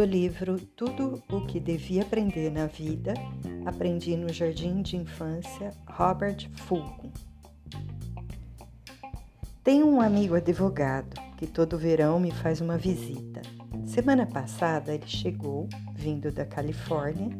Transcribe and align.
do 0.00 0.06
livro 0.06 0.58
Tudo 0.58 1.22
o 1.30 1.42
que 1.42 1.60
devia 1.60 2.00
aprender 2.00 2.50
na 2.50 2.64
vida, 2.64 3.12
aprendi 3.66 4.16
no 4.16 4.32
jardim 4.32 4.80
de 4.80 4.96
infância, 4.96 5.72
Robert 5.86 6.48
Fulton. 6.54 7.12
Tenho 9.62 9.86
um 9.86 10.00
amigo 10.00 10.34
advogado 10.34 11.20
que 11.36 11.46
todo 11.46 11.76
verão 11.76 12.18
me 12.18 12.30
faz 12.30 12.62
uma 12.62 12.78
visita. 12.78 13.42
Semana 13.84 14.24
passada 14.24 14.94
ele 14.94 15.06
chegou, 15.06 15.68
vindo 15.94 16.32
da 16.32 16.46
Califórnia, 16.46 17.36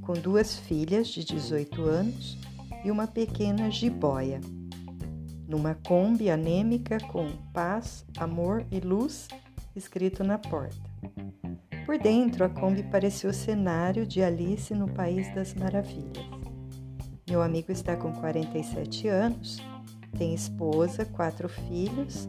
com 0.00 0.12
duas 0.12 0.54
filhas 0.54 1.08
de 1.08 1.24
18 1.24 1.82
anos 1.82 2.38
e 2.84 2.92
uma 2.92 3.08
pequena 3.08 3.72
jiboia. 3.72 4.40
Numa 5.48 5.74
Kombi 5.74 6.30
anêmica 6.30 7.00
com 7.08 7.28
paz, 7.52 8.06
amor 8.16 8.64
e 8.70 8.78
luz 8.78 9.26
escrito 9.74 10.22
na 10.22 10.38
porta. 10.38 10.94
Por 11.84 11.98
dentro, 11.98 12.44
a 12.44 12.48
Kombi 12.48 12.82
parecia 12.82 13.28
o 13.28 13.34
cenário 13.34 14.06
de 14.06 14.22
Alice 14.22 14.74
no 14.74 14.88
País 14.88 15.32
das 15.34 15.54
Maravilhas. 15.54 16.24
Meu 17.28 17.42
amigo 17.42 17.72
está 17.72 17.96
com 17.96 18.12
47 18.12 19.08
anos 19.08 19.62
tem 20.16 20.32
esposa, 20.32 21.04
quatro 21.04 21.48
filhos, 21.48 22.28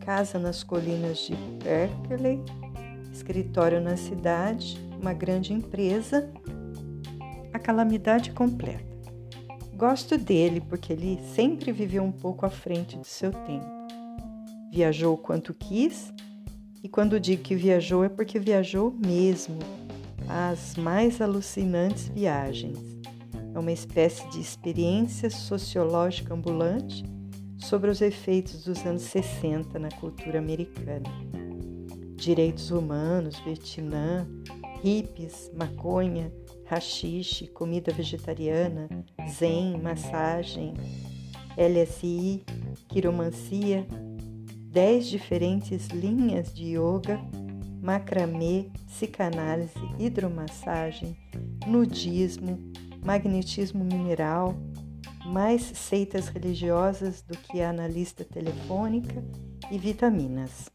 casa 0.00 0.38
nas 0.38 0.62
colinas 0.62 1.18
de 1.18 1.34
Berkeley, 1.62 2.40
escritório 3.12 3.80
na 3.80 3.96
cidade, 3.96 4.78
uma 5.00 5.12
grande 5.12 5.52
empresa, 5.52 6.30
a 7.52 7.58
calamidade 7.58 8.32
completa. 8.32 8.92
Gosto 9.74 10.16
dele 10.16 10.60
porque 10.60 10.92
ele 10.92 11.18
sempre 11.34 11.72
viveu 11.72 12.04
um 12.04 12.12
pouco 12.12 12.46
à 12.46 12.50
frente 12.50 12.96
de 12.96 13.06
seu 13.06 13.32
tempo. 13.32 13.66
Viajou 14.70 15.16
quanto 15.18 15.52
quis, 15.52 16.12
e 16.82 16.88
quando 16.88 17.20
digo 17.20 17.42
que 17.42 17.54
viajou 17.54 18.02
é 18.02 18.08
porque 18.08 18.38
viajou 18.38 18.90
mesmo, 18.90 19.58
as 20.28 20.76
mais 20.76 21.20
alucinantes 21.20 22.08
viagens. 22.08 22.78
É 23.54 23.58
uma 23.58 23.70
espécie 23.70 24.28
de 24.30 24.40
experiência 24.40 25.30
sociológica 25.30 26.34
ambulante 26.34 27.04
sobre 27.58 27.90
os 27.90 28.00
efeitos 28.00 28.64
dos 28.64 28.84
anos 28.84 29.02
60 29.02 29.78
na 29.78 29.90
cultura 29.90 30.38
americana. 30.38 31.08
Direitos 32.16 32.70
humanos, 32.70 33.38
Vietnã, 33.40 34.26
hippies, 34.82 35.50
maconha, 35.56 36.32
rachixe, 36.64 37.46
comida 37.46 37.92
vegetariana, 37.92 38.88
zen, 39.30 39.78
massagem, 39.80 40.74
LSI, 41.56 42.42
quiromancia, 42.88 43.86
dez 44.72 45.06
diferentes 45.06 45.88
linhas 45.88 46.50
de 46.54 46.78
yoga, 46.78 47.20
macramê, 47.82 48.70
psicanálise, 48.86 49.78
hidromassagem, 49.98 51.14
nudismo, 51.66 52.58
magnetismo 53.04 53.84
mineral, 53.84 54.54
mais 55.26 55.62
seitas 55.62 56.28
religiosas 56.28 57.20
do 57.20 57.36
que 57.36 57.60
a 57.60 57.68
analista 57.68 58.24
telefônica 58.24 59.22
e 59.70 59.76
vitaminas. 59.76 60.70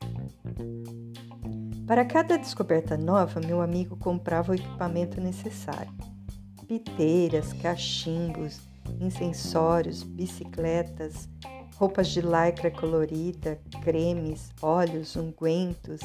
Para 1.88 2.06
cada 2.06 2.38
descoberta 2.38 2.96
nova, 2.96 3.40
meu 3.40 3.62
amigo 3.62 3.98
comprava 3.98 4.52
o 4.52 4.56
equipamento 4.56 5.20
necessário: 5.20 5.92
piteiras, 6.68 7.52
cachimbos, 7.52 8.60
incensórios, 9.02 10.04
bicicletas, 10.04 11.28
roupas 11.78 12.10
de 12.10 12.22
lycra 12.22 12.70
colorida, 12.70 13.60
cremes, 13.84 14.52
óleos, 14.62 15.16
ungüentos 15.16 16.02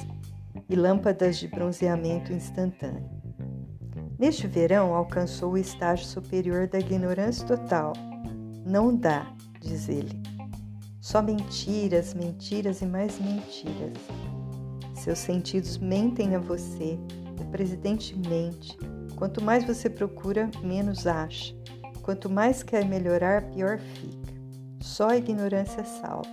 e 0.69 0.77
lâmpadas 0.77 1.39
de 1.39 1.49
bronzeamento 1.49 2.33
instantâneo. 2.33 3.11
Neste 4.19 4.47
verão, 4.47 4.95
alcançou 4.95 5.53
o 5.53 5.59
estágio 5.59 6.07
superior 6.07 6.69
da 6.69 6.79
ignorância 6.79 7.47
total 7.47 7.93
não 8.65 8.95
dá, 8.95 9.35
diz 9.61 9.89
ele. 9.89 10.23
Só 11.01 11.21
mentiras, 11.21 12.15
mentiras 12.15 12.81
e 12.81 12.87
mais 12.87 13.19
mentiras. 13.19 13.99
Seus 14.95 15.19
sentidos 15.19 15.79
mentem 15.79 16.37
a 16.37 16.39
você, 16.39 16.97
o 17.41 17.45
presidente 17.51 18.17
mente. 18.17 18.79
Quanto 19.17 19.43
mais 19.43 19.65
você 19.65 19.91
procura, 19.91 20.49
menos 20.63 21.07
acha. 21.09 21.55
Quanto 22.03 22.31
mais 22.31 22.63
quer 22.63 22.85
melhorar, 22.85 23.51
pior 23.51 23.79
fica. 23.79 24.32
Só 24.83 25.11
a 25.11 25.17
ignorância 25.17 25.85
salva. 25.85 26.29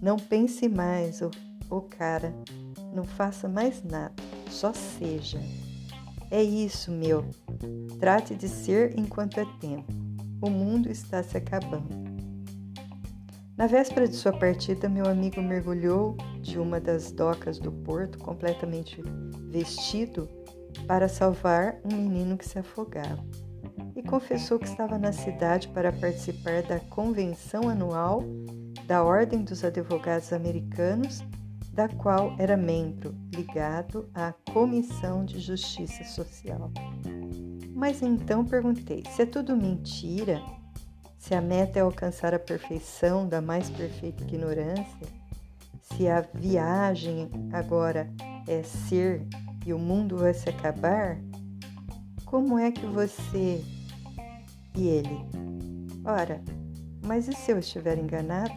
Não 0.00 0.16
pense 0.16 0.68
mais, 0.68 1.22
ô 1.22 1.30
oh, 1.70 1.76
oh 1.76 1.80
cara. 1.82 2.34
Não 2.92 3.04
faça 3.04 3.48
mais 3.48 3.82
nada, 3.82 4.12
só 4.50 4.72
seja. 4.72 5.40
É 6.30 6.42
isso, 6.42 6.90
meu. 6.90 7.24
Trate 7.98 8.34
de 8.34 8.48
ser 8.48 8.98
enquanto 8.98 9.40
é 9.40 9.46
tempo 9.60 10.02
o 10.42 10.50
mundo 10.50 10.90
está 10.90 11.22
se 11.22 11.36
acabando. 11.36 12.02
Na 13.56 13.68
véspera 13.68 14.08
de 14.08 14.16
sua 14.16 14.32
partida, 14.32 14.88
meu 14.88 15.06
amigo 15.06 15.40
mergulhou 15.40 16.16
de 16.40 16.58
uma 16.58 16.80
das 16.80 17.12
docas 17.12 17.60
do 17.60 17.70
porto, 17.70 18.18
completamente 18.18 19.00
vestido, 19.48 20.28
para 20.86 21.08
salvar 21.08 21.78
um 21.84 21.94
menino 21.94 22.36
que 22.36 22.48
se 22.48 22.58
afogava. 22.58 23.22
E 23.94 24.02
confessou 24.02 24.58
que 24.58 24.68
estava 24.68 24.98
na 24.98 25.12
cidade 25.12 25.68
para 25.68 25.92
participar 25.92 26.62
da 26.62 26.80
convenção 26.80 27.68
anual 27.68 28.22
da 28.86 29.02
Ordem 29.02 29.42
dos 29.42 29.64
Advogados 29.64 30.32
Americanos, 30.32 31.22
da 31.72 31.88
qual 31.88 32.34
era 32.38 32.56
membro, 32.56 33.14
ligado 33.32 34.08
à 34.14 34.32
Comissão 34.52 35.24
de 35.24 35.40
Justiça 35.40 36.04
Social. 36.04 36.70
Mas 37.74 38.02
então 38.02 38.44
perguntei: 38.44 39.02
se 39.10 39.22
é 39.22 39.26
tudo 39.26 39.56
mentira, 39.56 40.42
se 41.18 41.34
a 41.34 41.40
meta 41.40 41.78
é 41.78 41.82
alcançar 41.82 42.34
a 42.34 42.38
perfeição 42.38 43.28
da 43.28 43.40
mais 43.40 43.70
perfeita 43.70 44.22
ignorância, 44.24 45.08
se 45.80 46.08
a 46.08 46.20
viagem 46.20 47.30
agora 47.52 48.10
é 48.46 48.62
ser 48.62 49.26
e 49.64 49.72
o 49.72 49.78
mundo 49.78 50.16
vai 50.16 50.34
se 50.34 50.48
acabar, 50.48 51.18
como 52.32 52.58
é 52.58 52.72
que 52.72 52.86
você 52.86 53.62
e 54.74 54.88
ele? 54.88 55.26
Ora, 56.02 56.42
mas 57.04 57.28
e 57.28 57.32
se 57.34 57.52
eu 57.52 57.58
estiver 57.58 57.98
enganado? 57.98 58.54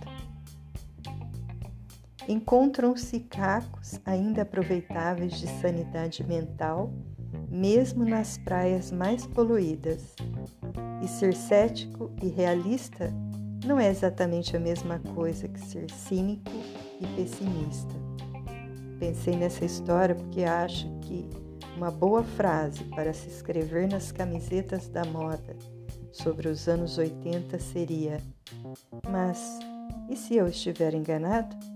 Encontram-se 2.25 3.19
cacos 3.19 3.99
ainda 4.05 4.43
aproveitáveis 4.43 5.33
de 5.33 5.47
sanidade 5.59 6.25
mental 6.25 6.93
mesmo 7.49 8.05
nas 8.05 8.37
praias 8.37 8.93
mais 8.93 9.27
poluídas. 9.27 10.15
E 11.03 11.07
ser 11.09 11.35
cético 11.35 12.13
e 12.23 12.29
realista 12.29 13.13
não 13.65 13.77
é 13.77 13.89
exatamente 13.89 14.55
a 14.55 14.59
mesma 14.59 14.99
coisa 15.13 15.49
que 15.49 15.59
ser 15.59 15.91
cínico 15.91 16.49
e 17.01 17.05
pessimista. 17.17 17.93
Pensei 18.99 19.35
nessa 19.35 19.65
história 19.65 20.15
porque 20.15 20.45
acho 20.45 20.89
que 21.01 21.44
uma 21.75 21.91
boa 21.91 22.23
frase 22.23 22.83
para 22.85 23.13
se 23.13 23.27
escrever 23.27 23.87
nas 23.87 24.11
camisetas 24.11 24.87
da 24.87 25.03
moda 25.05 25.55
sobre 26.11 26.47
os 26.47 26.67
anos 26.67 26.97
80 26.97 27.59
seria: 27.59 28.21
Mas 29.09 29.59
e 30.09 30.15
se 30.15 30.35
eu 30.35 30.47
estiver 30.47 30.93
enganado? 30.93 31.74